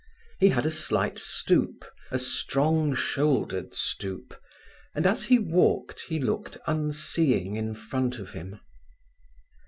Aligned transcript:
He 0.39 0.49
had 0.49 0.65
a 0.65 0.71
slight 0.71 1.19
stoop, 1.19 1.85
a 2.09 2.17
strong 2.17 2.95
shouldered 2.95 3.75
stoop, 3.75 4.33
and 4.95 5.05
as 5.05 5.25
he 5.25 5.37
walked 5.37 6.01
he 6.09 6.19
looked 6.19 6.57
unseeing 6.65 7.55
in 7.55 7.75
front 7.75 8.17
of 8.17 8.31
him. 8.33 8.61